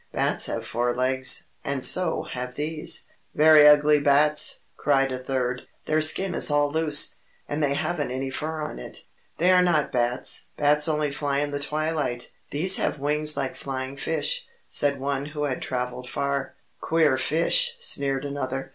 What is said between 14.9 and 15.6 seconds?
one who